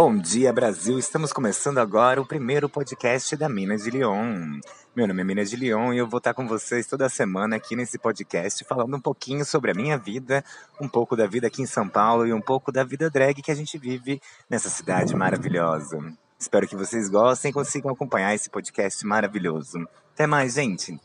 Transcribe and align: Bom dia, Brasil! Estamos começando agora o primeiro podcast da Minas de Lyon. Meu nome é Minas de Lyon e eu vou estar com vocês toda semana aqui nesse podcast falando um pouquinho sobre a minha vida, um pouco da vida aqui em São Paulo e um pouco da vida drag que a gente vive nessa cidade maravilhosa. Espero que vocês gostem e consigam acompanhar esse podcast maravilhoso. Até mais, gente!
Bom 0.00 0.16
dia, 0.16 0.52
Brasil! 0.52 0.96
Estamos 0.96 1.32
começando 1.32 1.78
agora 1.78 2.20
o 2.20 2.24
primeiro 2.24 2.68
podcast 2.68 3.36
da 3.36 3.48
Minas 3.48 3.82
de 3.82 3.90
Lyon. 3.90 4.60
Meu 4.94 5.08
nome 5.08 5.22
é 5.22 5.24
Minas 5.24 5.50
de 5.50 5.56
Lyon 5.56 5.92
e 5.92 5.98
eu 5.98 6.06
vou 6.06 6.18
estar 6.18 6.32
com 6.34 6.46
vocês 6.46 6.86
toda 6.86 7.08
semana 7.08 7.56
aqui 7.56 7.74
nesse 7.74 7.98
podcast 7.98 8.64
falando 8.64 8.96
um 8.96 9.00
pouquinho 9.00 9.44
sobre 9.44 9.72
a 9.72 9.74
minha 9.74 9.98
vida, 9.98 10.44
um 10.80 10.88
pouco 10.88 11.16
da 11.16 11.26
vida 11.26 11.48
aqui 11.48 11.62
em 11.62 11.66
São 11.66 11.88
Paulo 11.88 12.24
e 12.24 12.32
um 12.32 12.40
pouco 12.40 12.70
da 12.70 12.84
vida 12.84 13.10
drag 13.10 13.42
que 13.42 13.50
a 13.50 13.56
gente 13.56 13.76
vive 13.76 14.22
nessa 14.48 14.70
cidade 14.70 15.16
maravilhosa. 15.16 15.98
Espero 16.38 16.68
que 16.68 16.76
vocês 16.76 17.08
gostem 17.08 17.50
e 17.50 17.52
consigam 17.52 17.90
acompanhar 17.90 18.32
esse 18.32 18.48
podcast 18.48 19.04
maravilhoso. 19.04 19.84
Até 20.14 20.28
mais, 20.28 20.54
gente! 20.54 20.96